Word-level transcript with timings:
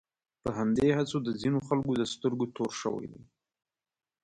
په 0.43 0.49
همدې 0.57 0.87
هڅو 0.97 1.17
د 1.23 1.29
ځینو 1.41 1.59
خلکو 1.67 1.91
د 1.97 2.03
سترګو 2.13 2.45
تور 2.55 2.71
شوی 2.81 3.05
دی. 3.11 3.23